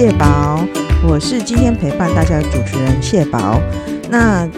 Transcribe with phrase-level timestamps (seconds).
[0.00, 0.66] 谢宝，
[1.06, 3.60] 我是今天陪伴大家的主持人谢宝。
[4.08, 4.48] 那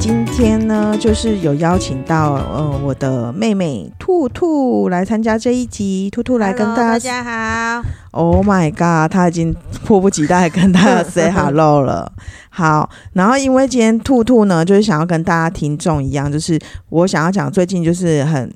[0.00, 7.22] 今天呢，就是有邀请到呃我的妹妹兔兔来参加这一集，兔兔来跟大家。
[7.22, 7.84] 好。
[8.10, 9.54] Oh my god，她已经
[9.84, 12.10] 迫不及待跟大家 say hello 了。
[12.48, 18.52] 好，然后因为今天兔兔呢，就是想要跟大家听众一样，就是我想要讲最近就是很。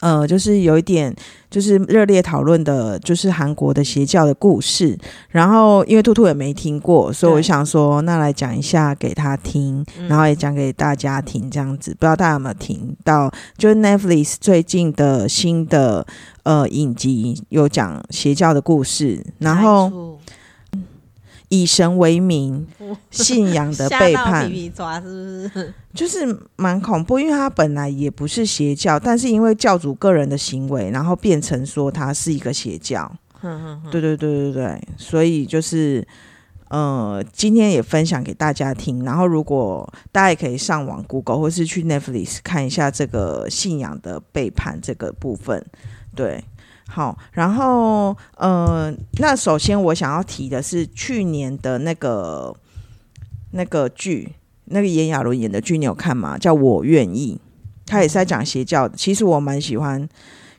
[0.00, 1.14] 呃，就是有一点，
[1.50, 4.98] 就是热烈讨论的，就是韩国的邪教的故事。
[5.28, 11.90] 然后，因为兔兔也没听过，所以我想说，那来讲一下给他听，嗯然后也讲给大家听，这样子。
[11.92, 13.30] 不知道大家有没有听到？
[13.56, 16.06] 就是 Netflix 最近的新的
[16.44, 20.18] 呃影集有讲邪教的故事，然后
[21.50, 22.66] 以神为名，
[23.10, 25.74] 信仰的 背叛皮，皮抓是不是？
[25.92, 33.12] 就是蛮恐怖，因为他本来也不是邪教，但是因为教主个人的行为，然后变成说他是一个邪教。
[33.90, 36.06] 对对对对对，所以就是
[36.68, 39.02] 呃，今天也分享给大家听。
[39.02, 45.64] 然后，如果大家也可以上网 Google 或是去 Netflix 看一下这个信仰的背叛这个部分。
[46.14, 46.44] 对，
[46.90, 52.54] 好，然后呃，那首先我想要提的是去年的那个
[53.52, 54.32] 那个剧，
[54.64, 56.36] 那个炎亚纶演的剧，你有看吗？
[56.36, 57.40] 叫我愿意，
[57.86, 58.96] 他也是在讲邪教的。
[58.96, 60.08] 其实我蛮喜欢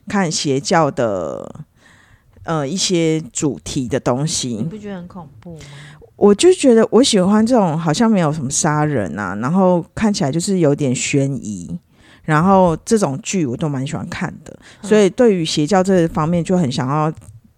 [0.08, 1.66] 看邪教的。
[2.44, 5.60] 呃，一些主题的东西你，不觉得很恐怖吗？
[6.16, 11.78] 我就觉得我喜欢这种好像没有什么杀人啊，然后看起来就是有点悬疑，
[12.24, 17.12] 然后这种剧我都蛮喜欢看的，所以对于邪教这方面就很想要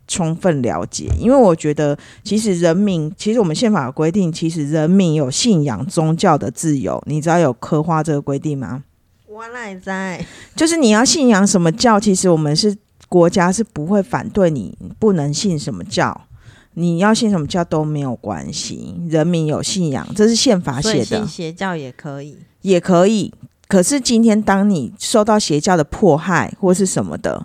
[0.07, 8.85] 充分了解，因为我觉得其实人民，其实我们宪法有规定，其实人民有信仰宗教的自由，你知道有刻画这个规定吗？
[9.27, 10.25] 我哪在？
[10.55, 12.77] 就是你要信仰什么教，其实我们是
[13.09, 16.27] 国家是不会反对你不能信什么教，
[16.75, 18.95] 你要信什么教都没有关系。
[19.09, 22.39] 人民有信仰，这是宪法写的，邪教也可以。
[22.63, 23.33] 也可以。
[23.75, 27.45] 可是今天当你受到邪教的迫害或是什么的，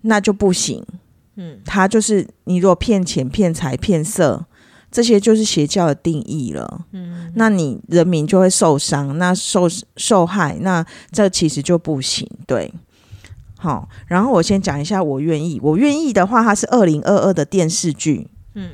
[0.00, 0.84] 那就不行。
[1.36, 4.46] 嗯，他就是你如果骗钱、骗财、骗色，
[4.90, 6.80] 这些就是邪教的定义了。
[6.90, 12.28] 嗯，那你人民就会受伤，那受受害，那这其实就不行。
[12.48, 12.74] 对，
[13.56, 18.70] 好，然后我先讲一下，我愿意，我愿意的话，它是二零二二的电视剧，嗯，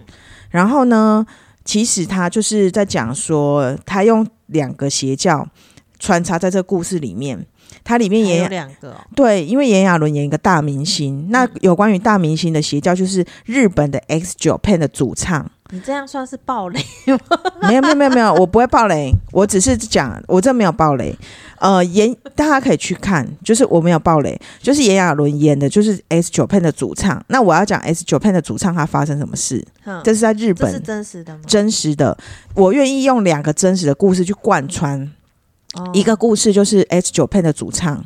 [0.48, 1.26] 然后呢，
[1.62, 5.46] 其实他就是在讲说，他用两个邪教
[6.00, 7.46] 穿插在这个故事里面，
[7.84, 8.96] 它里面也有两个哦。
[9.14, 15.48] 对，因为炎亚纶演一个大明星，那有关于大明星的邪教，就是日本的 X Japan 的主唱。
[15.72, 17.18] 你这样算是暴雷吗？
[17.68, 21.16] 没有没有没有没有，我不会暴雷， 我只是讲，我这没有暴雷。
[21.60, 27.22] 呃，演大家可以去看，就是我没有暴雷，就是炎亚纶演的，就是 S Japan 的主唱。
[27.28, 31.40] 那我要讲 S Japan 的主唱他发生什么事，哼这是在日本是真实的吗？
[31.46, 32.18] 真实的。
[32.54, 35.08] 我愿意用两个真实的故事去贯穿。
[35.74, 35.90] 哦。
[35.92, 38.04] 一个故事就是 S Japan 的主唱，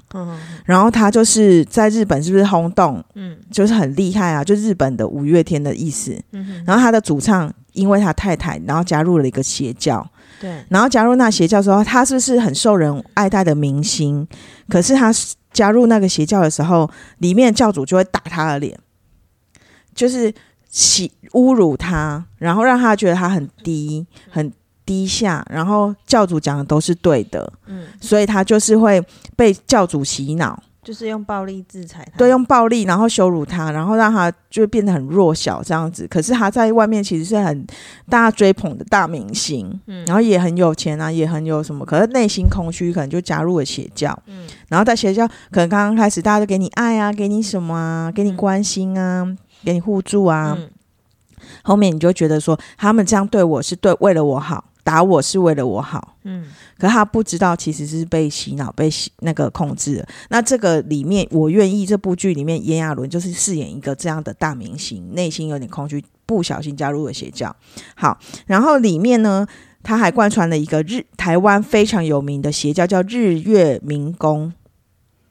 [0.65, 3.37] 然后他就是在日本是不是轰动，嗯。
[3.51, 6.21] 就是很厉害啊，就日本的五月天的意思。
[6.33, 10.05] 嗯哼，然后他的主唱因为他太太，然后加入了一个邪教。
[10.41, 14.27] 对，然后加入那邪教之后，他是不是很受人爱戴的明星？
[14.69, 15.13] 可是他
[15.53, 18.77] 加入那个邪教的时候，里面教主就会打他的脸，
[19.95, 20.35] 就是
[20.69, 24.53] 欺侮辱他，然后让他觉得他很低、很
[24.87, 29.03] 低下，然后教主讲的都是对的，嗯，所以他就是会
[29.37, 32.19] 被教主洗脑，就是用暴力制裁他。
[32.19, 36.06] 对，用暴力然后羞辱他，然后让他就变得很弱小这样子。
[36.06, 37.67] 可是他在外面其实是很
[38.09, 44.17] 大家追捧的大明星，嗯然后也很有钱啊，也很有什么，可是内心空虚，可能就加入了邪教。
[44.27, 49.27] 嗯然后在邪教，可能刚刚开始大家都给你爱啊，给你什么啊，给你关心啊，
[49.65, 50.55] 给你互助啊。
[50.59, 50.69] 嗯
[51.62, 56.17] 后面你就觉得说，他们这样对我是对为了我好，打我是为了我好。
[56.23, 56.44] 嗯
[56.79, 60.06] 可他不知道，其实是被洗脑、被洗那个控制了。
[60.29, 67.55] 那这个里面，我愿意这部剧里面，炎亚纶就是饰演一个这样的大明星，内心有点空虚，不小心加入了邪教。
[67.94, 69.47] 好，然后里面呢，
[69.82, 74.53] 他还贯穿了一个日台湾非常有名的邪教，叫日月明宫。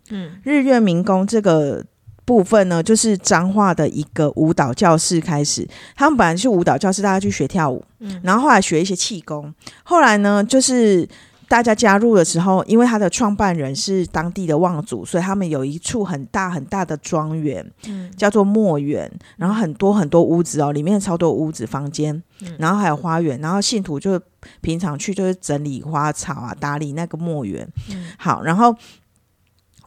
[0.10, 1.84] 嗯日月明宫这个
[2.26, 5.68] 部分呢，就是彰化的一个舞蹈教室开始。
[5.96, 9.54] 他们本来是舞蹈教室，大家去学跳舞，嗯然后后来学一些气功。
[9.84, 11.08] 后来呢，就是
[11.50, 24.20] 大家加入的时候，因为他的创办人是当地的望族，所以他们有一处很大很大的庄园，嗯叫做墨园，然后很多很多屋子哦，里面超多屋子房间，嗯然后还有花园，然后信徒就
[24.62, 27.68] 平常去就是整理花草啊，打理那个墨园。
[27.92, 28.76] 嗯好，然后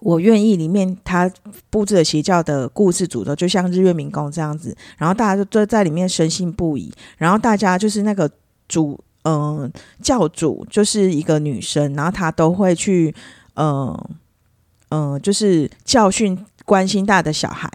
[0.06, 1.29] 我愿意里面他
[1.69, 8.31] 布置的邪教的故事主轴，就像日月明宫这样子，然后大家就都在里面深信不疑，然后大家就是那个
[8.69, 9.69] 主，嗯、
[10.00, 13.12] 教主就是一个女生，然后她都会去，
[13.55, 14.08] 嗯、
[14.91, 17.69] 嗯、就是教训关心大的小孩。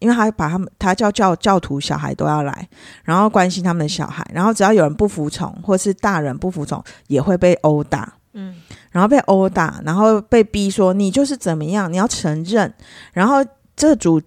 [0.00, 2.68] 因为他把他们，他叫教教徒小孩都要来，
[3.02, 8.12] 然后关心他们的小孩，然后只要有人不服从，或是大人不服从，也会被殴打。
[8.34, 8.54] 嗯，
[8.96, 12.72] 然后被殴打，然后被逼说你就是怎么样，你要承认。
[13.12, 13.44] 然后
[13.76, 14.18] 这组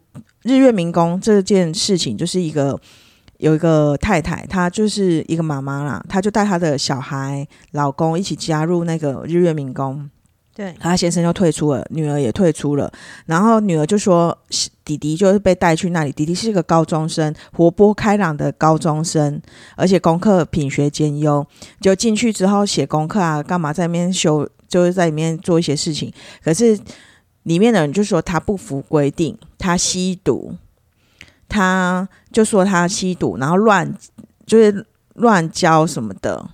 [0.44, 2.80] 日月民工这件事情，就是一个
[3.38, 10.08] 有一个太太，她就是一个妈妈啦，她就带她的小孩、老公一起加入那个日月民工。
[10.54, 12.92] 对，她先生就退出了，女儿也退出了，
[13.26, 14.38] 然后女儿就说
[14.86, 19.42] 弟弟就是被带去那里，弟弟是一个高中生，活泼开朗的高中生，
[19.76, 21.44] 而且功课品学兼优，
[21.82, 26.80] 就进去之后写功课啊，干嘛在那边修，就是在里面做一些事情，可是
[27.44, 30.56] 里面的人就说他不服规定，他吸毒，
[31.50, 33.94] 他就说他吸毒，然后乱
[34.46, 34.86] 就是
[35.16, 36.52] 乱交什么的。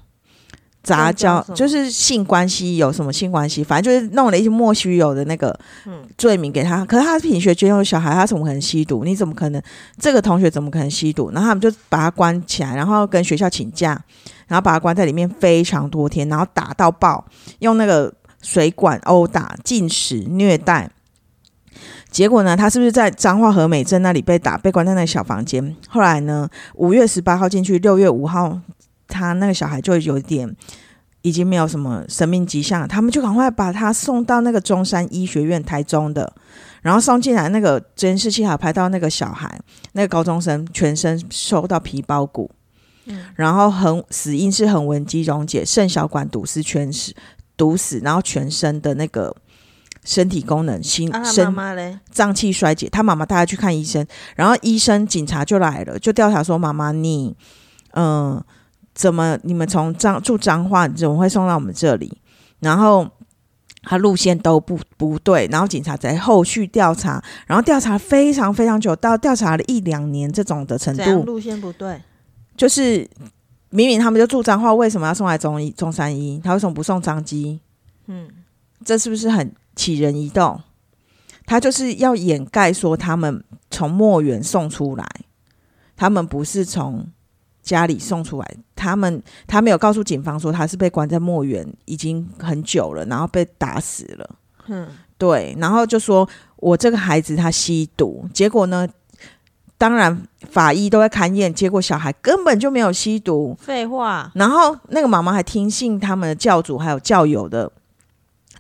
[0.86, 6.86] 杂交就是性关系有什么性关系，反正就是弄了一些莫须有的那个嗯罪名给他。
[6.86, 9.04] 可是他是品学兼优的小孩，他怎么可能吸毒？
[9.04, 9.62] 你怎么可能
[10.00, 11.32] 这个同学怎么可能吸毒？
[11.32, 14.00] 然后他们就把他关起来，然后跟学校请假，
[14.48, 17.26] 然后把他关在里面非常多天，然后打到爆，
[17.60, 20.92] 用那个水管殴打、进食、虐待。
[22.10, 25.76] 结果呢，他是不是在彰化和美镇那里被打，被关在那个小房间？
[25.90, 28.58] 后来呢，五月十八号进去，六月五号，
[29.08, 30.56] 他那个小孩就有点
[31.22, 36.34] 已经没有什么生命迹象了，他们就赶快把他送到那个中山医学院，台中的。
[36.82, 39.60] 然后送进来那个监视器，还有拍到那个小孩，
[39.94, 42.52] 那个高中生全身受到皮包骨，
[43.08, 47.12] 嗯然后横死因是横纹肌溶解、肾小管堵死、全死
[47.58, 49.36] 堵死，然后全身的那个
[50.04, 51.12] 身体功能、心、
[52.12, 54.06] 脏器衰竭，他妈妈带他去看医生，
[54.36, 57.36] 然后医生警察就来了，就调查说妈妈你，
[57.94, 58.40] 嗯、
[58.96, 62.20] 怎么你们从彰住彰化，怎么会送到我们这里？
[62.60, 63.08] 然后
[63.84, 72.02] 他路线都不不对，然后警察在后续调查，然后调查非常非常久，到调查了一两年这种的程度，路线不对？
[72.58, 73.08] 就是
[73.70, 76.42] 明明他们就住彰化，为什么要送来中医中山医？
[76.42, 77.60] 他为什么不送彰基？
[78.08, 78.30] 嗯，
[78.86, 80.62] 这是不是很起人疑窦？
[81.46, 85.06] 他就是要掩盖说他们从墨园送出来，
[85.96, 87.06] 他们不是从
[87.66, 94.36] 家里送出来，他们他没有告诉警方说他是被关在墨园已经很久了，然后被打死了。
[94.58, 98.88] 哼，对，然后就说我这个孩子他吸毒，结果呢，
[99.78, 107.72] 当然法医都在勘验，结果小孩根本就没有吸毒，废话，然后那个妈妈还听信他们的教主还有教友的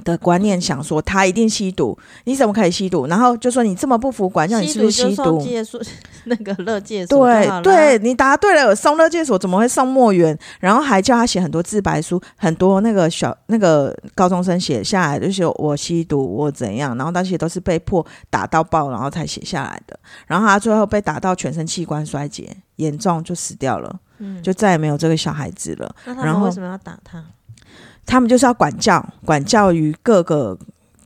[0.04, 3.08] 的观念，想说他一定吸毒，你怎么可以吸毒？
[3.08, 5.42] 然后就说你这么不服管教，你是不是吸毒？
[5.42, 5.82] 戒所
[6.26, 10.38] 那个乐戒所对对，，你答对了，送乐戒所怎么会送墨园？
[10.60, 19.98] 然后还叫他写很多自白书，很多那个小那个高中生写下来，就是我吸毒，我怎样，然后那些都是被迫打到爆，然后才写下来的。
[20.28, 25.96] 然后他最后被打到全身器官衰竭，严重就死掉了，嗯，就再也没有这个小孩子了。
[26.06, 27.24] 那他然后们为什么要打他？
[28.06, 30.58] 他们就是要管教，管教于各个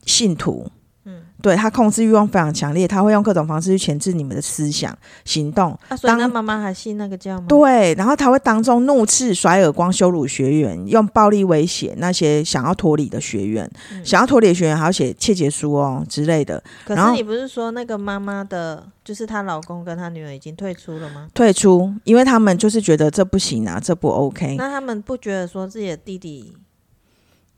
[0.04, 0.70] 信徒。
[1.06, 5.70] 嗯，对他控制欲望非常强烈，他会用各种方式去钳制你们的思想、行动。
[5.88, 7.46] 啊，所以那妈妈还信那个教吗？
[7.48, 13.68] 对，然后他会当众怒斥、甩耳光、羞辱学员，用暴力威胁那些想要脱离的学员。
[13.90, 21.28] 嗯想要脱离的学员还要写切结书哦之类的，可是你不是说那个妈妈的，就是她老公跟她女儿已经退出了吗？
[21.32, 26.52] 退出，因为他们就是觉得这不行啊，这不 OK，那他们不觉得说自己的弟弟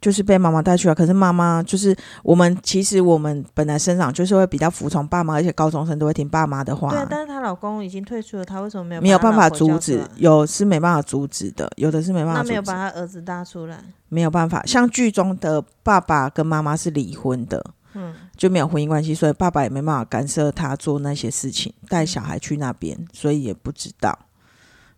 [0.03, 0.95] 就是被妈妈带去了。
[0.95, 6.91] 可是妈妈就是我们，其实我们本来生长就是会比较服从爸妈，而且高中生都会听爸妈的话。
[6.91, 12.49] 对啊，但是她老公已经退出了，她为什么没有没有办法阻止有是没办法阻止的，有的是没办法阻止。
[12.49, 13.79] 那没有把她儿子搭出来，
[14.09, 24.19] 没有办法，像剧中的爸爸跟妈妈是离婚的，嗯，就没有婚姻关系，所以爸爸也没办法干涉他做那些事情，带小孩去那边，所以也不知道。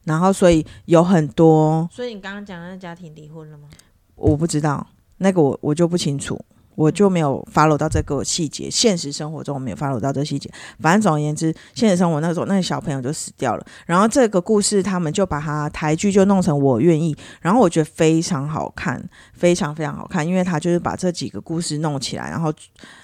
[0.05, 3.69] 然后，所以有很多所以你刚刚讲的那家庭离婚了吗？
[4.17, 4.87] 我不知道，
[5.25, 6.39] 那个我我就不清楚，
[6.75, 8.71] 我就没有 follow 到这个细节。
[8.71, 10.51] 现实生活中我没有 follow 到这个细节。
[10.81, 13.67] 反正总而言之，现实生活那时候那个小朋友就死掉了。
[13.87, 19.03] 然后这个故事他们就把它台剧就弄成我愿意，然后我觉得非常好看，
[19.33, 22.53] 非常非常好看，因为他就是把这几个故事弄起来，然后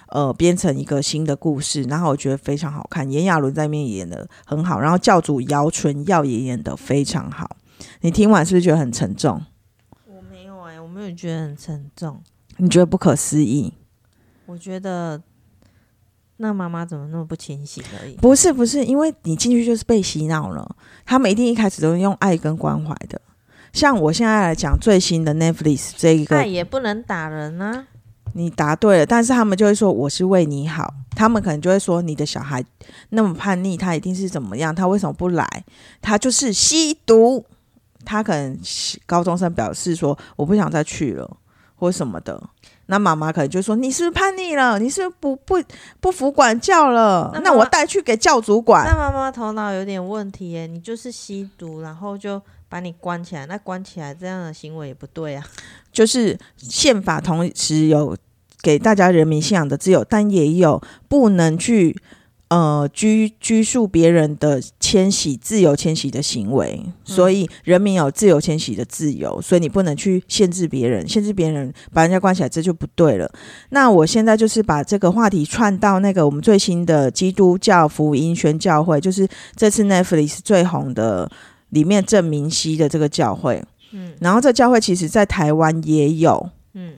[0.09, 3.11] 呃编成一个新的故事，然后我觉得非常好看。
[3.11, 7.57] 炎亚纶在里面演的很好，然后教主姚纯耀也演的非常好。
[8.03, 9.41] 你听完是不是觉得很沉重？
[11.01, 12.21] 我没有觉得很沉重，
[12.59, 13.73] 你觉得不可思议？
[14.45, 15.19] 我觉得
[16.37, 18.17] 那妈妈怎么那么不清醒而已？
[18.17, 20.77] 不是不是，因为你进去就是被洗脑了，
[21.07, 23.19] 他们一定一开始都是用爱跟关怀的。
[23.73, 27.87] 像我现在来讲最新的 Netflix 这一个，爱也不能打人啊。
[28.35, 32.63] 你答对了，但是他们就会说我是为你好，他们可能就会说你的小孩
[33.09, 34.75] 那么叛逆，他一定是怎么样？
[34.75, 35.65] 他为什么不来？
[36.03, 37.47] 他就是吸毒。
[38.05, 38.59] 他可能
[39.07, 41.37] 高中生表示说我不想再去了，
[41.77, 42.41] 或什么的。
[42.87, 44.77] 那妈妈可能就说你是不是叛逆了？
[44.79, 45.63] 你是不是不不
[46.01, 47.31] 不服管教了？
[47.33, 48.97] 那那我带去给教主管那。
[48.97, 55.47] 妈妈头脑有点问题耶，你就是吸毒，然后就把你关起来，那关起来这样的行为也不对啊。
[55.93, 58.17] 就是宪法同时有
[58.61, 61.97] 给大家人民信仰的自由，但也有不能去
[62.51, 66.85] 呃拘拘束别人的迁徙、自由迁徙的行为。
[67.05, 73.31] 所以人民有自由迁徙的自由，所以你不能去限制别人，限制别人把人家关起来，这就不对了。
[73.71, 79.27] 那我现在就是把这个话题串到那个我们最新的基督教福音宣教会，就是
[79.57, 81.31] 这次 Netflix 最红的
[81.71, 83.63] 里面郑明熙的这个教会。
[83.93, 86.95] 嗯然后这教会其实在台湾也有，嗯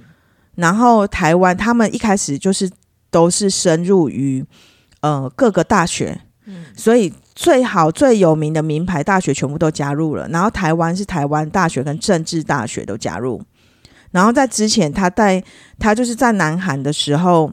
[0.55, 2.71] 然后台湾他们一开始就是
[3.11, 4.45] 都是深入于
[5.03, 10.27] 呃各个大学，嗯所以最好最有名的名牌大学全部都加入了。
[10.31, 13.43] 然后台湾是台湾大学跟政治大学都加入。
[14.11, 15.43] 然后在之前他在
[15.79, 17.51] 他就是在南韩的时候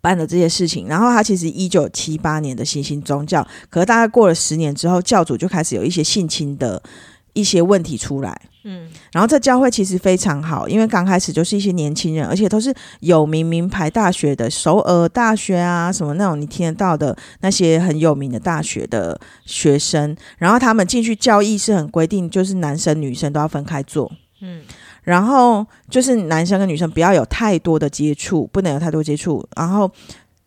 [0.00, 6.80] 办的这些事情，然后他其实一九七八年的新兴宗教，可是大概过了十年之后，教主就开始有一些性侵的
[7.32, 8.40] 一些问题出来。
[8.64, 20.14] 嗯然后这教会其实非常好，因为刚开始就是一些年轻人，而且都是有名名牌大学的，首尔大学啊，什么那种你听得到的那些很有名的大学的学生。
[20.36, 24.62] 然后他们进去教义是很规定，就是男生女生都要分开坐，嗯
[25.04, 29.42] 然后就是男生跟女生不要有太多的接触，不能有太多接触。
[29.56, 29.90] 然后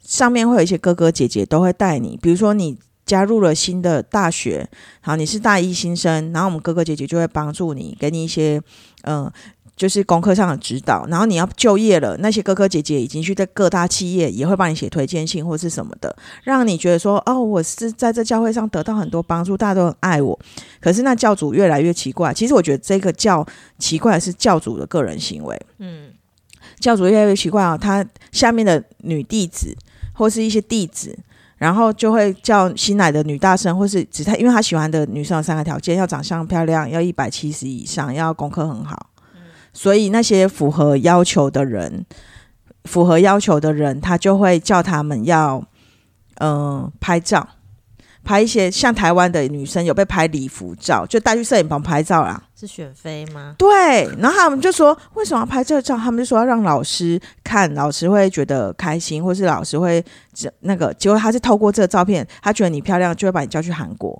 [0.04, 4.70] 上面会有一些哥哥姐姐都会带你，比如说你加入了新的大学，
[5.02, 8.62] 好，你是大一新生，然后我们哥哥姐姐就会帮助你，给你一些
[9.04, 9.34] 嗯、呃
[9.74, 11.08] 就是功课上的指导。
[11.08, 20.40] 然后你要就业了，那些哥哥姐姐已经去在各大企业也会帮你写推荐信或是什么的，让你觉得说哦，我是在这教会上得到很多帮助，大家都很爱我。
[20.80, 23.44] 可是那教主越来越奇怪，其实我觉得这个教
[23.80, 25.60] 奇怪是教主的个人行为。
[25.80, 26.12] 嗯
[26.80, 29.76] 教主越来越奇怪啊、他下面的女弟子
[30.14, 31.18] 或是一些弟子，
[31.62, 39.12] 然后就会叫新来的女大生，或是只他，因为他喜欢的女生有三个条件：要长相漂亮，要一百七十以上，要功课很好。
[39.72, 42.04] 所以那些符合要求的人，
[42.86, 45.64] 符合要求的人，他就会叫他们要
[46.40, 47.48] 嗯、拍照。
[48.24, 52.42] 拍一些像台湾的女生有被拍礼服照，就带去摄影棚拍照啦。
[52.62, 53.56] 是选妃吗？
[53.58, 55.98] 对，然后他们就说为什么要拍这个照？
[55.98, 60.94] 他们就说要让老师看，老师会觉得开心，或是老师会这那个。
[60.94, 64.16] 结果他是透过这个照片，他觉得你漂亮，就会把你叫去韩国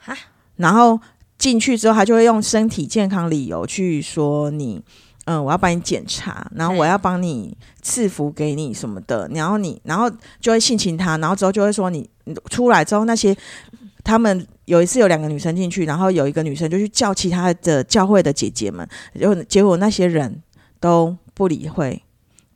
[0.00, 0.14] 哈。
[0.56, 1.00] 然后
[1.38, 4.82] 进去之后，他就会用身体健康理由去说你，
[5.24, 10.10] 嗯，我要帮你检查，然后我要帮你赐福给你什么的，然后你，然后
[10.42, 13.34] 就会性侵他，然后之后就会说你你出来之后那些
[14.08, 20.42] 他们有一次有两个女生进去，然后有一个女生就去叫其他的教会的姐姐们，结果结果那些人
[20.80, 22.02] 都不理会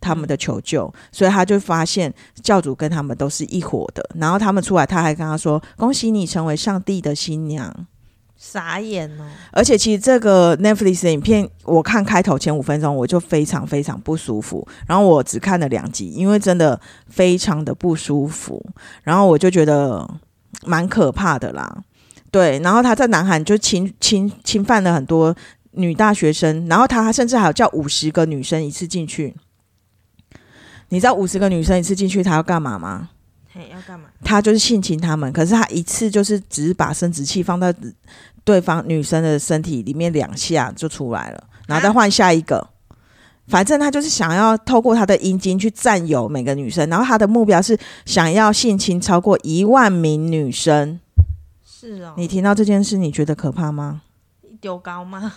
[0.01, 2.11] 他们的求救，所以他就发现
[2.43, 4.03] 教主跟他们都是一伙的。
[4.15, 7.87] 然后他们出来，他还跟他说：“恭喜你成为上帝的新娘。
[8.35, 18.65] 傻眼哦！”而且其实这个 Netflix 的影片，我看开头前五分钟我就非常非常不舒服，然后我只看了两集，因为真的非常的不舒服，
[19.03, 20.09] 然后我就觉得
[20.65, 21.83] 蛮可怕的啦。
[22.31, 25.35] 对，然后他在南韩就侵侵侵犯了很多
[25.73, 29.35] 女大学生，然后他甚至还有叫五十个女生一次进去。
[30.89, 33.11] 你知道五十个女生一次进去，他要干嘛吗？
[33.53, 34.07] 嘿，要干嘛？
[34.25, 37.75] 他就是性侵他们，可是他一次就是只是把生殖器放在
[38.45, 42.67] 对方女生的身体里面两下就出来了，然后再换下一个。
[43.53, 50.99] 反正他就是想要透过他的阴茎去占有每个女生，然后他的目标是想要性侵超过一万名女生。
[51.63, 54.01] 是哦，你听到这件事，你觉得可怕吗？
[54.59, 55.35] 丢高吗？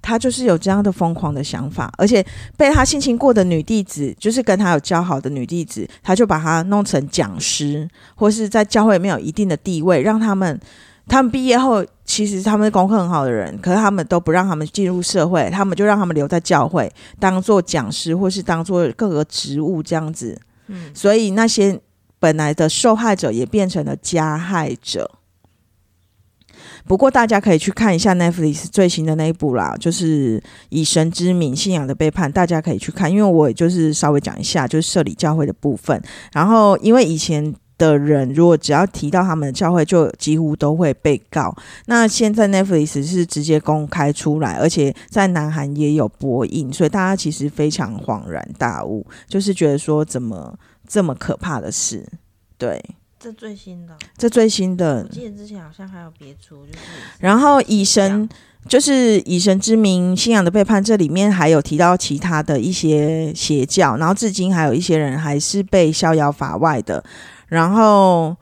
[0.00, 2.24] 他就是有这样的疯狂的想法，而且
[2.56, 10.58] 被他性侵过的女弟子，就是跟他有交好的女弟子，他就把她弄成讲师，或是在教会里面有一定的地位，让他们
[11.08, 20.38] 他们毕业后，其实他们是功课很好的人，可是他们都不让他们进入社会，他们就让他们留在教会，当做讲师或是当做各个职务这样子。
[20.68, 21.80] 嗯，所以那些
[22.18, 25.10] 本来的受害者也变成了加害者。
[26.86, 33.10] 不过大家可以去看一下 Netflix 最新的那一部啦，就是以神之名信仰的背叛，大家可以去看。
[33.10, 36.02] 因为我也就是稍微讲一下，就是社里教会的部分。
[36.32, 41.56] 然后因为以前的人如果只要提到他们的教会，就几乎都会被告。
[41.86, 52.04] 那现在 Netflix 是直接公开出来，而且在南韩也有播映，所以大家其实非常恍然大悟，就是觉得说怎么这么可怕的事？
[52.58, 52.84] 对，
[53.20, 55.14] 这最新的，这最新的我。
[55.14, 56.78] 记得之前好像还有别出，就是
[57.20, 58.28] 然后以神
[58.66, 67.02] 就是以神之名信仰的背叛，这里面还有提到其他的一些邪教，然后至今还有一些人还是被逍遥法外的，
[67.48, 68.36] 然后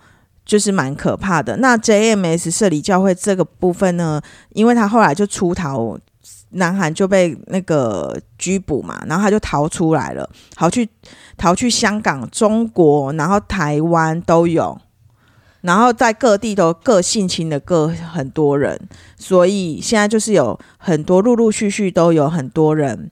[0.44, 1.56] 就是蛮可怕的。
[1.56, 4.20] 那 JMS 社里教会这个部分呢，
[4.50, 5.98] 因为他后来就出逃。
[6.50, 10.88] 南韩就被那个拘捕嘛，然后他就逃出来了，逃去
[11.36, 14.80] 逃去香港、中国，然后台湾都有，
[15.60, 23.10] 然后在各地都各性侵的各很多人，所以现在就是有很多陆陆续续都有很多人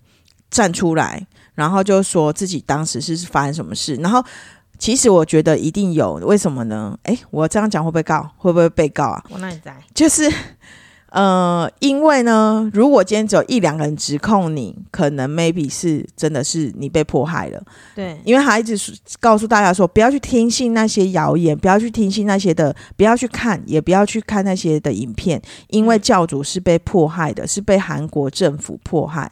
[0.48, 4.24] 站出来，然后就说自己当时是发生什么事，然后
[4.78, 6.98] 其实我觉得一定有，为什么呢？
[7.04, 8.30] 哎，我这样讲会不会告？
[8.36, 9.24] 会不会被告啊？
[9.30, 10.30] 我那里在，就是。
[11.14, 17.62] 呃，因为呢，如果今天只有一两个人指控你，可能 maybe 是真的是你被迫害了，
[17.94, 18.76] 对，因为他一直
[19.20, 29.30] 告诉大家说，不要去听信那些谣言，不要去听信那些的，不要去看，也不要去看那些的影片，因为教主是被迫害的，是被韩国政府迫害。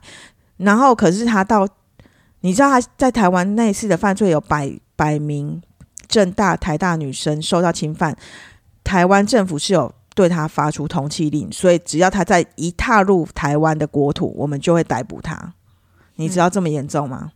[0.58, 1.66] 然后，可是他到，
[2.42, 5.62] 你知道他在台湾那次的犯罪有百百名
[6.08, 8.16] 正大台大女生受到侵犯，
[8.84, 9.92] 台湾政府是有。
[10.14, 15.54] 对他发出通缉令，所以只要他在一踏入台湾的国土，我们就会逮捕他。
[16.16, 17.32] 你知道这么严重吗？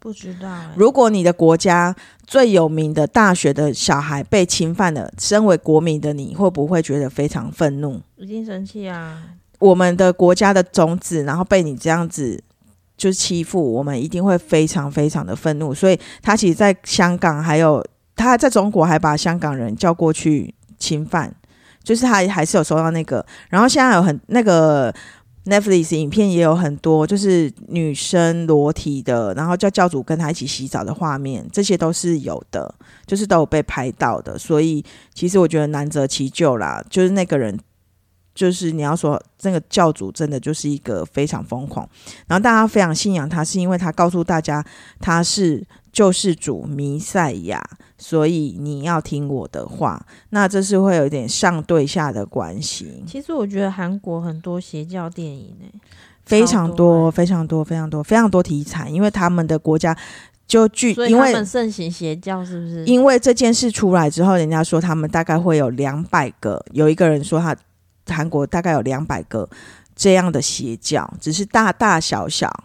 [0.00, 0.70] 不知道、欸。
[0.74, 1.94] 如果你的国家
[2.26, 8.00] 最有名的大学的小孩被侵犯了，身为国民的你会不会觉得非常愤怒？
[8.16, 9.22] 一定生气啊！
[9.60, 12.42] 我们的国家的种子，然后被你这样子
[13.02, 15.74] 就是欺负，我们一定会非常非常的愤怒。
[15.74, 17.84] 所以他其实在香港，还有
[18.14, 21.34] 他在中国还把香港人叫过去侵犯。
[21.82, 24.94] 就是他还是有收到那个，然后现在有很那个
[25.46, 32.72] Netflix 影片也有很多，就是女生裸体的，然后叫教主跟他一起洗澡的画面，这些都是有的，
[33.04, 34.38] 就是都有被拍到的。
[34.38, 37.58] 所以其实我觉得难得其咎啦，就是那个人，
[38.34, 41.88] 就是你要说那个教主真的就是一个非常疯狂，
[42.26, 44.64] 然后大家非常信仰他，是因为他告诉大家
[45.00, 47.62] 他是救世主弥赛亚。
[47.98, 53.00] 所以你要听我的话，那这是会有一点上对下的关系。
[53.06, 55.66] 其实我觉得韩国很多邪教电影呢、
[56.26, 59.96] 非常超多多，非常多，非常多，非常多题材，因为他们的国家
[60.48, 62.84] 就据因为们盛行邪教是不是？
[62.86, 67.56] 因为这件事出来之后，人家说他们大概会有两百个，有一个人说他
[68.06, 69.48] 韩国大概有两百个
[69.94, 72.64] 这样的邪教，只是大大小小。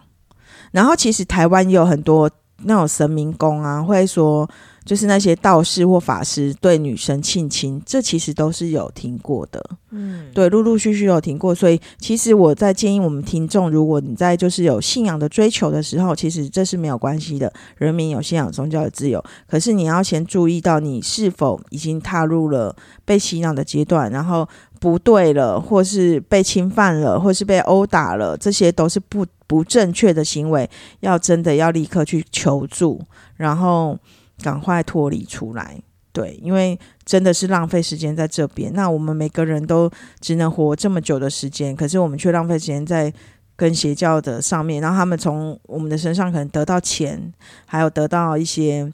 [0.72, 2.30] 然后其实台湾也有很多
[2.64, 4.48] 那种神明宫啊，会说
[4.88, 9.62] 就是那些道士或法师对女生性侵，这其实都是有听过的。
[9.90, 19.22] 嗯，对，陆陆续续有听过，所以其实我在建议我们听众，如果你在就是有信仰的追求的时候，其实这是没有关系的，人民有信仰宗教的自由。
[19.46, 22.74] 可是你要先注意到你是否已经踏入了
[23.04, 24.48] 被洗脑的阶段，然后
[24.80, 30.68] 不对了，或是被侵犯了，或是被殴打了，这些都是不不正确的行为，
[31.00, 33.00] 要真的要立刻去求助，
[33.36, 33.98] 然后
[34.42, 35.80] 赶快脱离出来。
[36.10, 38.72] 对，因为真的是浪费时间在这边。
[38.74, 39.88] 那我们每个人都
[40.20, 43.12] 只能活这么久的时间，可是我们却浪费时间在
[43.54, 47.32] 跟邪教的上面，然后他们从我们的身上可能得到钱，
[47.66, 48.92] 还有得到一些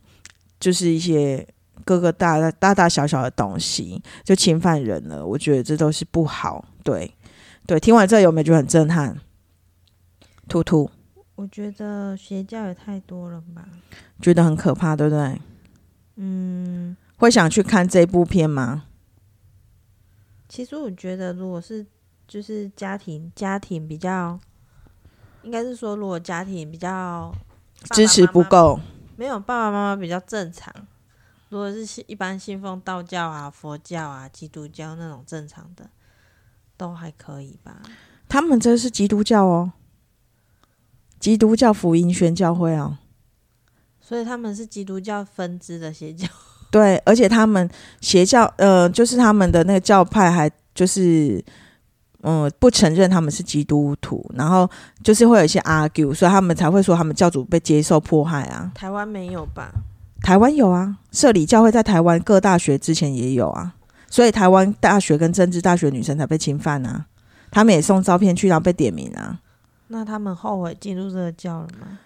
[0.61, 1.47] 就是一些
[1.85, 5.25] 各个大大大大小小的东西，就侵犯人了。
[5.25, 6.65] 我觉得这都是不好。
[6.83, 7.11] 对，
[7.67, 9.19] 对，听完这有没有觉得很震撼？
[10.47, 10.91] 兔兔
[11.37, 13.69] 我觉得邪教也太多了吧？
[14.21, 15.41] 觉得很可怕，对不对？
[16.17, 18.85] 嗯，会想去看这部片吗？
[20.49, 21.85] 其实我觉得，如果是
[22.29, 24.39] 就是家庭家庭比较，
[25.43, 27.35] 应该是说，如果家庭比较
[27.91, 28.79] 支持不够，
[29.17, 30.73] 没有爸爸妈妈比较正常。
[31.49, 35.91] 如果是信一般信奉道教啊、佛教啊、基督教那种正常的，
[36.77, 37.83] 都还可以吧。
[38.29, 39.73] 他们这是基督教哦，
[41.25, 42.99] 基督教福音宣教会哦。
[43.99, 46.29] 所以他们是基督教分支的邪教。
[46.71, 47.67] 对，而且他们
[48.03, 51.43] 邪教，呃，就是他们的那个教派还就是，
[52.21, 54.69] 嗯、不承认他们是基督徒，然后
[55.03, 58.71] 就是会有一些 argue，所以他们才会说他们教主被接受迫害啊。
[58.75, 59.73] 台湾没有吧？
[60.21, 63.73] 台湾有啊，社里教会在台湾各大学之前也有啊，
[64.11, 67.07] 所以台湾大学跟政治大学女生才被侵犯啊，
[67.51, 69.41] 他们也送照片去，然后被点名啊。
[69.95, 72.01] 那他们后悔进入这个教了吗？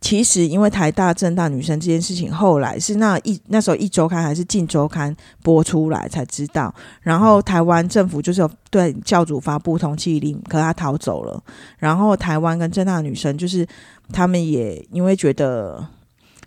[0.00, 6.74] 其实，因为台大、正大女生这件事情，后来是那一那时候一周刊还是《近周刊》播出来才知道。
[7.02, 11.42] 然后台湾政府就是有对教主发布通缉令，可他逃走了。
[11.78, 13.66] 然后台湾跟正大女生就是
[14.12, 15.86] 他们也因为觉得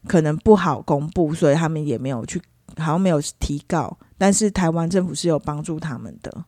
[0.07, 2.41] 可能不好公布，所以他们也没有去，
[2.77, 3.95] 好像没有提告。
[4.17, 6.45] 但是台湾政府是有帮助他们的。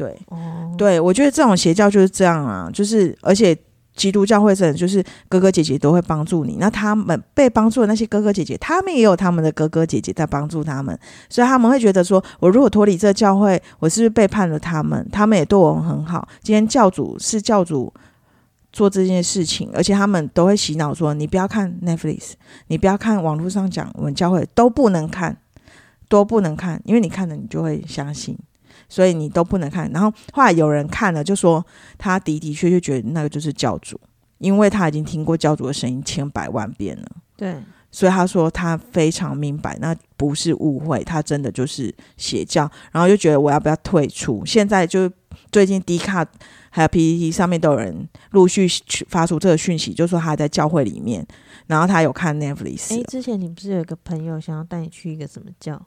[0.00, 3.56] 对，哦，对我觉得这种邪教就是这样啊，就是而且。
[3.96, 6.56] 基督教会是，就是哥哥姐姐都会帮助你。
[6.58, 15.06] 那他们被帮助的那些哥哥姐姐，他们也有他们的哥哥姐姐在帮助他们，所以他们会觉得说，我如果脱离这教会，我是不是背叛了他们？
[15.12, 16.26] 他们也对我很好。
[16.40, 17.92] 今天教主是教主
[18.72, 22.34] 做这件事情，而且他们都会洗脑说，你不要看 Netflix，
[22.68, 25.36] 你不要看网络上讲我们教会都不能看，
[26.08, 28.38] 都不能看，因为你看了你就会相信。
[28.90, 31.64] 所以你都不能看，然后后来有人看了，就说
[31.96, 33.98] 他的的确确觉得那个就是教主，
[34.38, 37.06] 因为他已经听过教主的声音千百万遍了。
[37.36, 37.56] 对，
[37.90, 42.70] 所以他说他非常明白，那不是误会，他真的就是邪教。
[42.92, 44.44] 然后就觉得我要不要退出？
[44.44, 45.10] 现在就
[45.52, 46.26] 最近 D 卡
[46.68, 48.66] 还有 PPT 上面都有人陆续
[49.08, 51.26] 发出这个讯息，就说他在教会里面，
[51.68, 52.94] 然后他有看 Netflix。
[52.94, 55.80] 哎，之前你不是有一个朋友想要带你去一个什么教？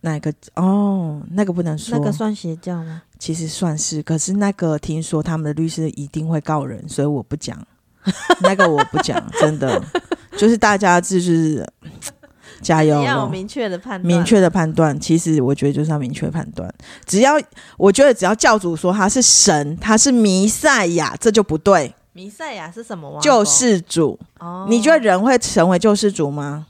[0.00, 3.02] 那个哦，那个不能说，那个算邪教吗？
[3.18, 7.58] 其实算是，可是那个听说他们的律师一定会告人，所以我不讲。
[8.40, 9.82] 那个我不讲， 真的，
[10.38, 11.66] 就是大家就是
[12.62, 14.98] 加油，要有明确的判断，明确的判断。
[14.98, 16.72] 其实我觉得就是要明确判断，
[17.04, 17.34] 只要
[17.76, 21.94] 我觉得只要教主说他是神，他是弥赛亚，这就不对。
[22.14, 23.18] 弥赛亚是什么？
[23.20, 24.18] 救世主。
[24.38, 26.66] 哦，你觉得人会成为救世主吗？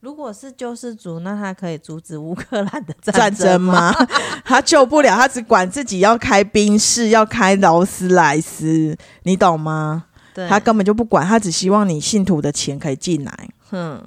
[0.00, 3.94] 如果是救世主，那他可以阻止乌克兰的战争吗？
[4.44, 10.06] 他救不了，他只管自己要开宾士，要开劳斯莱斯，你懂吗？
[10.32, 13.48] 对，他根本就不管，他只希望你信徒的钱可以进来。
[13.72, 14.02] 嗯，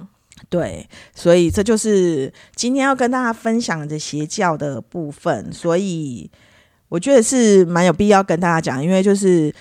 [0.48, 5.52] 对，所以这就是今天要跟大家分享的邪教的部分。
[5.52, 6.28] 所以
[6.88, 9.54] 我觉得是蛮有必要跟大家讲，因为就是，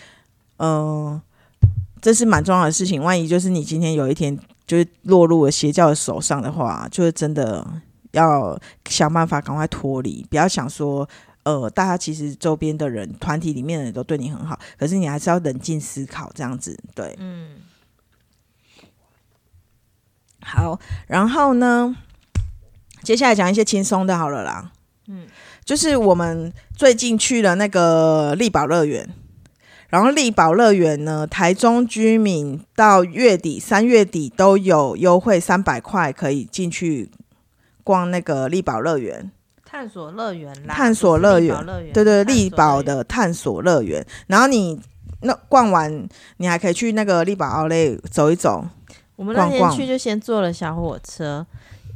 [0.58, 1.22] 嗯，
[2.02, 3.04] 这是蛮重要的事情。
[3.04, 4.36] 万一就是你今天有一天。
[4.66, 7.66] 就是落入了邪教的手上的话，就是真的
[8.12, 10.26] 要想办法赶快脱离。
[10.30, 11.08] 不要想说，
[11.44, 17.16] 呃，大家其实周边的人、团体里面的人都对你很好，可是你还是要冷静思考，这样子对。
[17.20, 17.58] 嗯。
[20.42, 21.96] 好，然后呢，
[23.02, 24.72] 接下来讲一些轻松的，好了啦。
[25.08, 25.28] 嗯，
[25.66, 29.10] 就是我们最近去了那个力宝乐园。
[29.94, 37.12] 然后力宝乐园呢，台中居民到月底三月底都有优惠三百块，可以进去
[37.84, 39.30] 逛那个力宝乐园。
[39.64, 44.04] 探索乐园啦，探索乐园，对对，力宝的探索乐园。
[44.26, 44.82] 然后你
[45.22, 48.66] 那逛完，你还可以去那个力宝奥莱走一走。
[49.16, 51.46] 我们那天去就先坐了小火车，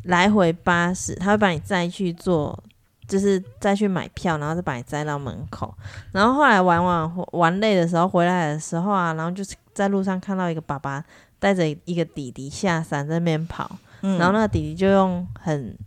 [0.03, 2.63] 来回八十，他会把你载去坐。
[3.07, 5.73] 就是再去买票，然后再把你载到门口。
[6.11, 11.03] 然后后来玩玩玩累的时候，回来的时候啊，然后就是在路上看到一个爸爸
[11.39, 15.77] 带着一个弟弟下山在那边跑，然后那个弟弟就用很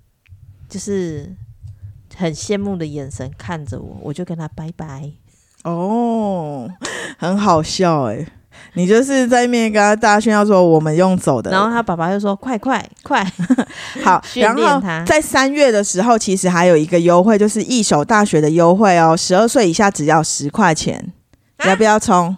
[0.69, 1.31] 就是
[2.17, 5.11] 很羡慕的眼神看着我，我就跟他拜拜。
[5.65, 6.71] 哦，
[7.19, 8.27] 很好笑哎。
[8.75, 13.25] 你就是在面跟他大炫耀说我们用走的，然后他爸爸就说快快快，
[14.05, 21.13] 好， 然后在三月的时候，其实还有一个优惠，就是一手大学的优惠哦，十二岁以下只要十块钱，
[21.67, 22.37] 要不要充？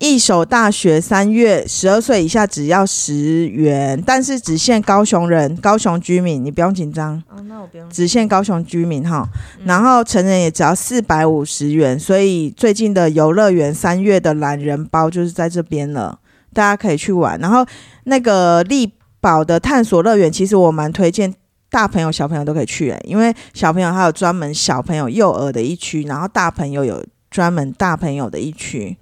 [0.00, 7.22] 一手大学三月十二岁以下只要十元，但是只限高雄人、高雄居民，你不用紧张。
[7.28, 7.86] 哦，那我不用。
[7.90, 9.28] 只限高雄居民哈，
[9.66, 16.18] 然后成人也只要四百五十元，所以最近的游乐园三月的懒人包就是在这边了，
[16.54, 17.38] 大家可以去玩。
[17.38, 17.66] 然后
[18.04, 21.34] 那个力宝的探索乐园，其实我蛮推荐
[21.68, 28.96] 大朋友、小朋友都可以去，因为小朋友还有专门小朋友幼儿的一区，然后大朋友有专门大朋友的一区，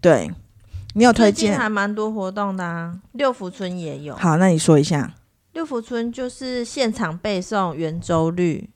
[0.00, 0.30] 对。
[0.94, 1.56] 你有推荐？
[1.56, 4.16] 还蛮多活动的啊，六福村也有。
[4.16, 5.14] 好，那你说一下。
[5.52, 8.70] 六福村就是现场背诵圆周率。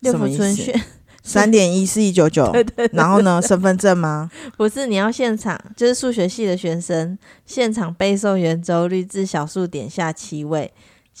[0.00, 0.80] 六福村选
[1.22, 2.50] 三点一四一九九。
[2.52, 2.90] 对对。
[2.92, 3.40] 然后呢？
[3.40, 4.30] 身份证吗？
[4.56, 10.72] 不是，你要现场，就是数学系的学生现场背诵圆周率至小数点下七位。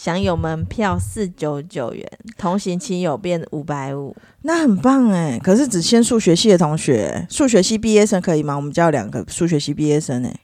[0.02, 5.38] 享有门票四九九元，同行亲友变五百五，那很棒哎！
[5.38, 8.56] 可是只限数学系的同学，数学系毕业生可以吗？
[8.56, 10.34] 我们家有两个数学系毕业生哎。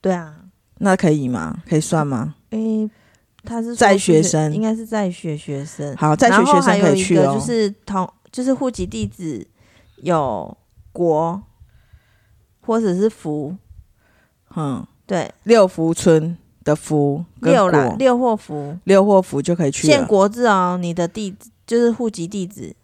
[0.00, 0.36] 对啊，
[0.78, 1.62] 那可以吗？
[1.68, 2.34] 可以算吗？
[2.48, 2.88] 诶，
[3.44, 5.94] 他是在学生应该是在学学生。
[5.96, 7.34] 好，在学学生可以去哦。
[7.34, 9.46] 就是同就是户籍地址
[9.96, 10.56] 有
[10.92, 11.42] 国
[12.62, 13.54] 或者是福，
[14.56, 19.92] 嗯，对，六福村的福六啦六或福，六或福就可以去了。
[19.92, 22.74] 限国字哦，你的地址就是户籍地址，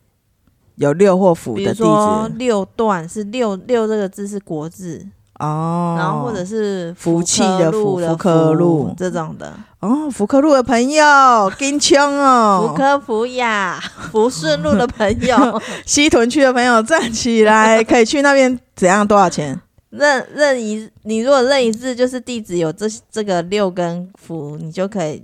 [0.76, 2.34] 有六或福的地址。
[2.36, 5.06] 六段是六六这个字是国字，
[5.38, 8.94] 哦，然后或者是福气的福福福科路。
[8.96, 11.04] 这种的，哦，福科路的朋友，
[11.58, 13.80] 金枪哦，福科福雅
[14.12, 19.06] 福顺路的朋友，西屯区的朋友站起来，可以去那边怎样？
[19.06, 19.58] 多少钱？
[19.90, 25.22] 任任一你如果认一字就是地址有这这个六根符，你就可以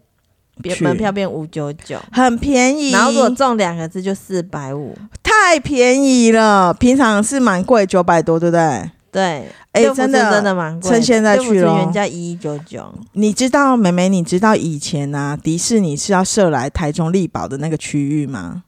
[0.80, 1.98] 门票变五九九。
[2.12, 8.90] 很便宜，然后如果中两个字就四百五，太便宜了，平常是蛮贵，九百多，对不对？
[9.12, 18.64] 对，哎真的真的蛮贵，趁现在去咯村原价一一九九，你知道，妹妹，你知道以前啊，迪士尼是要设来台中力宝的那个区域吗？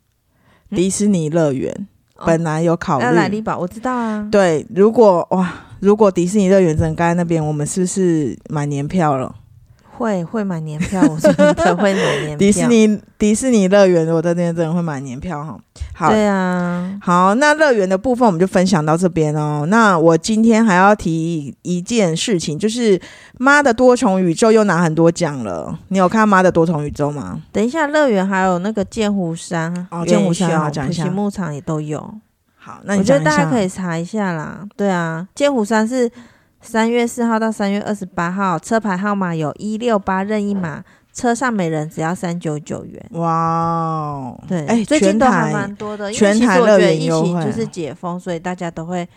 [0.71, 1.75] 嗯迪士尼乐园、
[2.17, 9.35] 哦本来有考虑，要来力宝，我知道啊，对，如果哇，如果迪士尼乐园整盖在那边，我们是不是买年票了？
[9.97, 12.37] 会会买年票，我真的 会买年票。
[12.39, 15.59] 迪士尼迪士尼乐园，我在那边真的会买年票哈。
[15.93, 19.67] 好，对啊，好，那乐园的部分我们就分享到这边哦。
[19.69, 22.97] 那我今天还要提一件事情，就是
[23.39, 25.77] 《妈的多重宇宙》又拿很多奖了。
[25.89, 27.43] 你有看《妈的多重宇宙》吗？
[27.51, 32.15] 等一下乐园还有那个剑湖山、哦剑湖山远雄好讲一下牧场也都有。
[32.69, 33.49] 好，那你我觉得大家。
[33.49, 34.63] 可以查一下啦。
[34.77, 36.11] 对啊，剑湖山是
[36.61, 43.03] 三月四号到三月二十八号，车牌号码有一六八任意码，车上每人只要三九九元。
[43.13, 49.09] 哇哦，对，哎，最近全都还蛮多的，因为全其实台乐我觉得疫园优惠情就是解封，所以大家都会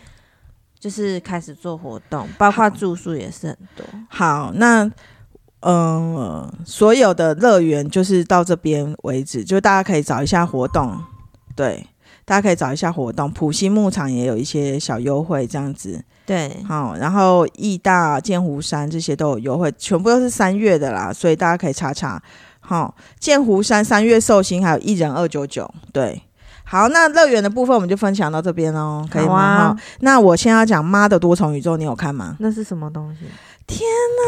[0.80, 3.84] 就是开始做活动，包括住宿也是很多。
[4.08, 4.84] 好，那
[5.60, 10.98] 嗯、呃所有的乐园就是到这边为止，就大家可以找一下活动，
[11.54, 11.86] 对，
[12.24, 13.30] 大家可以找一下活动。
[13.30, 16.02] 普西牧场也有一些小优惠，这样子。
[16.24, 22.22] 对，好，然后义大、剑湖山这些都有优惠，全部都是三月的啦，所以大家可以查查。
[22.60, 26.22] 好，剑湖山三月寿星还有一人二九九，对。
[26.64, 29.74] 好，那乐园的部分我们就分享到这边哦，可以吗？
[29.74, 32.36] 好那我先要讲《妈的多重宇宙》，你有看吗？
[32.38, 33.26] 那是什么东西？
[33.66, 33.80] 天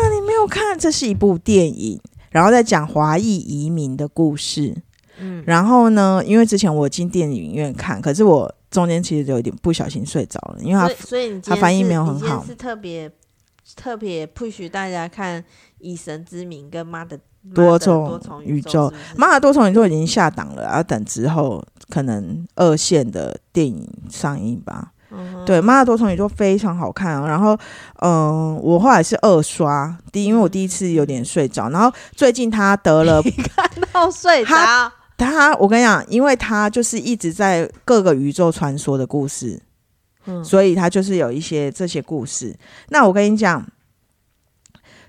[0.02, 1.98] 哪你没有看，这是一部电影，
[2.30, 4.76] 然后在讲华裔移民的故事。
[5.18, 12.44] 嗯，然后呢，因为之前我进电影院看，可是我中间其实有一点不小心睡着了，因为他所以所以你今天它翻译没有很好。
[12.46, 13.10] 是特别
[13.76, 15.40] 特别 push 大家看
[15.78, 17.18] 《以神之名》跟《妈的
[17.54, 24.90] 多重宇宙宙》是是，妈的多重宇宙已经下档了，要等之后可能二线的电影上映吧。
[25.46, 27.28] 对，《妈的多重宇宙》非常好看啊。
[27.28, 27.56] 然后，
[28.00, 33.22] 嗯、我后来是二刷，第因为我第一次有点睡着，然后最近他得了
[33.54, 39.60] 看到睡着，他他，我跟你讲，因为他就是一直在各个宇宙传说的故事，
[40.26, 42.56] 嗯所以他就是有一些这些故事。
[42.88, 43.66] 那我跟你讲，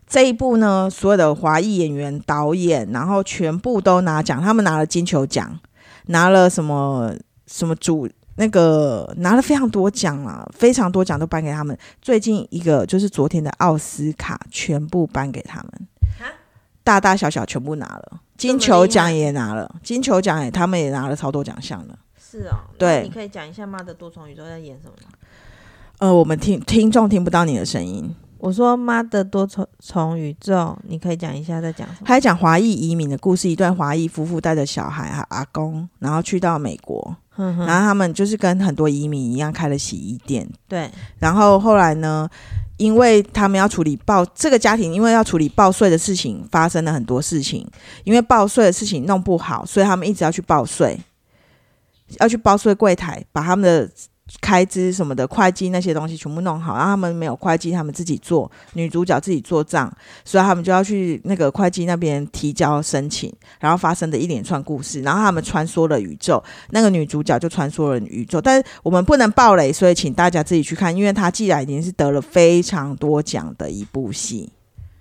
[0.08, 5.60] 这一部呢，所有的华裔演员、导演，然后全部都拿奖，他们拿了金球奖，
[6.08, 7.14] 拿了什么
[7.48, 8.10] 什么主。
[8.38, 11.78] 那个拿了非常多奖啊，非常多奖都颁给他们。
[12.02, 15.88] 最近一个就是昨天的奥斯卡，全部颁给他们，
[16.84, 21.98] 大大小小全部拿了，金球奖也拿了，金球奖也他们也拿了超多奖项了。
[22.18, 23.04] 是哦，对。
[23.04, 25.10] 你可以讲一下《妈的多重宇宙》在演什么吗？
[26.00, 30.54] 呃，我们听听众听不到你的声音，我说《妈的多重重宇宙》，
[30.90, 32.00] 你可以讲一下在讲什么？
[32.04, 42.30] 他讲华裔移民的故事，一段华裔夫妇带着小孩和阿公，然后去到美国，然后他们就是跟很多移民一样开了洗衣店，对，然后后来呢，
[42.78, 47.68] 因为他们要处理报这个家庭，因为要处理报税的事情，发生了很多事情，
[48.04, 51.00] 因为报税的事情弄不好，所以他们一直要去报税，
[52.20, 53.90] 要去报税柜台把他们的。
[54.42, 59.92] 开支什么的，会计那些东西全部弄好，然后他们没有会计，他们自己做，女主角自己做账，
[60.24, 74.52] 所以他们就要去那个会计那边提交申请，然后发生的一连串故事，然后他们穿梭了宇宙，那个女主角就穿梭了宇宙，但是我们不能爆雷，所以请大家自己去看，因为她既然已经是得了非常多奖的一部戏，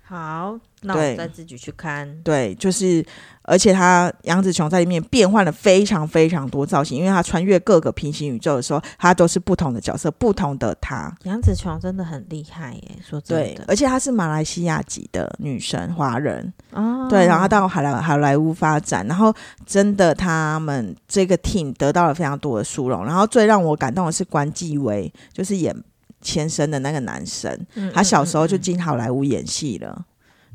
[0.03, 2.21] 好，那对我再自己去看。
[2.23, 3.05] 对，就是
[3.43, 11.13] 而且他杨紫琼在里面变换了非常非常多造型，因为他穿越各个平行宇宙的时候，他都是不同的角色，不同的他。
[11.25, 13.45] 杨紫琼真的很厉害耶，说真的，。
[13.45, 16.53] 对而且她是马来西亚籍的女神，华人。
[16.71, 19.35] 哦，对，然后到好莱好莱坞发展，然后
[19.67, 23.05] 真的他们这个 team 得到了非常多的殊荣。
[23.05, 25.75] 然后最让我感动的是关继威，就是演
[26.21, 30.05] 前生的那个男生，嗯他小时候就进好莱坞演戏了。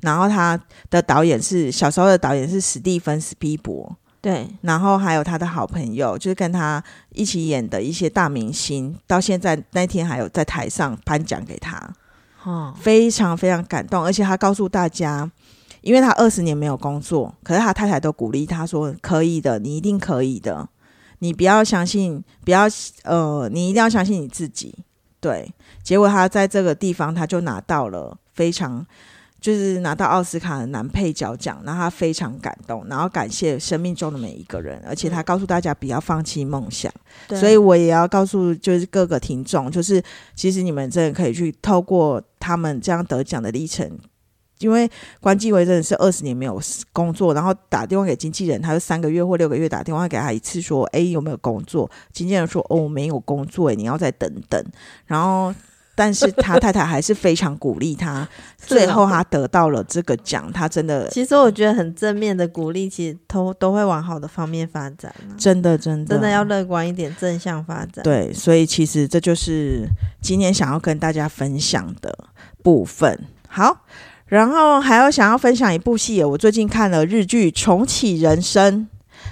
[0.01, 0.59] 然后他
[0.89, 6.81] 的导演是小时候的导演是史蒂芬斯皮伯，对，然后还有他的好朋友，就是跟他
[7.13, 11.93] 一起演的一些大明星，到现在那天还有在台上颁奖给他，
[12.43, 15.29] 哦，非常非常感动，而且他告诉大家，
[15.81, 20.67] 因为他二十年没有工作，可是他太太都鼓励他说：“可以的，你一定可以的，
[21.19, 22.67] 你不要相信，不要
[23.03, 24.73] 呃，你一定要相信你自己。”
[25.19, 28.85] 对，结果他在这个地方他就拿到了非常。
[29.41, 36.91] 就是拿到奥斯卡的男配角奖，然后他非常感动，然后感谢生命中的每一个人，而且他告诉大家不要放弃梦想。
[37.29, 40.03] 所以我也要告诉就是各个听众，就是
[40.35, 43.89] 其实你们真的可以去透过他们这样得奖的历程，
[44.59, 44.89] 因为
[45.21, 51.89] 关继伟真的是二十年没有工作，然后打电话给经纪人，他就三个月或六个月打电话给他一次，说哎有没有工作？
[52.11, 54.61] 经纪人说哦没有工作，你要再等等，
[55.05, 55.55] 然后。
[55.99, 61.09] 但是他太太还是非常鼓励他， 最后他得到了这个奖，他真的。
[61.09, 65.13] 其实我觉得很正面的鼓励，其实都都会往好的方面发展。
[65.37, 68.01] 真的，真的，真的要乐观一点，正向发展。
[68.01, 69.89] 对，所以其实这就是
[70.21, 72.17] 今天想要跟大家分享的
[72.63, 73.19] 部分。
[73.49, 73.83] 好，
[74.27, 78.87] 然后还有想要分享一部戏，我最近看了日剧《重启人生》。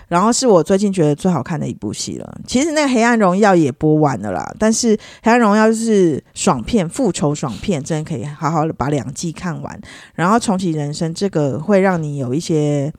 [0.07, 2.39] 然后是我最近觉得最好看的一部戏了。
[2.47, 9.81] 其实那个《黑暗荣耀》也播完了啦，但是《黑暗荣耀》是爽片，复仇爽片，真的可以好好的把两季看完。
[10.15, 12.93] 然后重启人生这个会让你有一些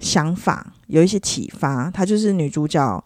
[0.00, 1.90] 想法，有一些启发。
[1.90, 3.02] 她就是女主角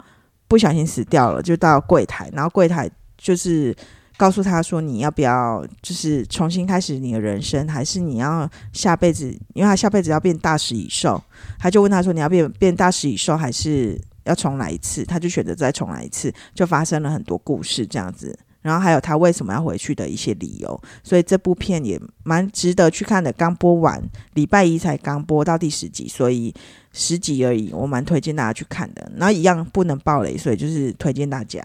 [0.47, 3.75] 不小心死掉了，就到柜台，然后柜台就是。
[4.17, 9.29] 告诉他说：“你要不要就是重新开始你的人生，还是你要下辈子？
[9.53, 11.23] 因为他下辈子要变大食蚁兽，
[11.59, 15.05] 他就问他说：你要变变大食蚁兽，还是要重来一次？
[15.05, 18.35] 他就选择再重来一次，就发生了很多故事这样子。
[18.63, 20.81] 然后还有他为什么要回去的一些理由。
[21.03, 23.31] 所以这部片也蛮值得去看的。
[23.31, 24.01] 刚播完，
[24.33, 26.51] 礼拜一才刚播到第十集，所以
[26.91, 29.11] 十集而已，我蛮推荐大家去看的。
[29.15, 31.63] 然后一样不能暴雷，所以就是推荐大家。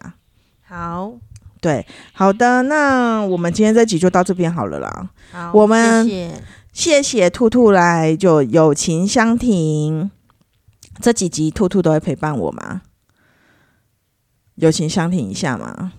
[0.61, 1.15] 好。”
[1.62, 5.09] 对，好的，那我们今天这集就到这边好了啦。
[5.31, 10.11] 好，我们谢谢谢谢兔兔来，就友情相挺。
[11.01, 12.83] 这几集兔兔都会陪伴我吗？
[14.57, 15.92] 友情相挺一下嘛。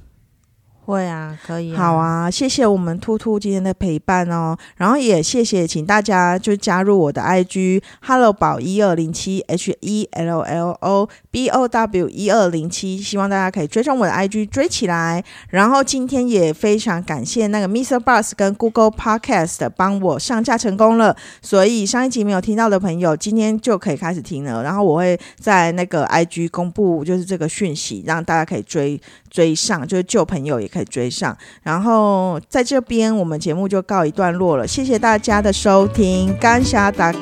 [0.85, 1.73] 会啊，可以。
[1.73, 15.23] 好啊，谢谢我们兔兔今天的陪伴哦，然后也谢谢，请大家就加入我的 IG Hello 宝一二零七 H E L L O B O W 一二零七，希望大家可以追踪我的 IG 追起来。
[15.49, 17.97] 然后今天也非常感谢那个 Mr.
[17.99, 24.61] Bus 跟 Google Podcast 帮我上架成功了，所以上一集没有听到的朋友，今天就可以开始听了。
[24.61, 28.99] 然后我会在那个 IG 公布就是这个讯息，让大家可以追。
[29.33, 37.19] 追上就是旧朋友也可以追上，然后在这边我们节目就告一段落了，谢谢大家的收听，感谢大家，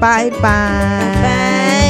[0.00, 1.81] 拜拜。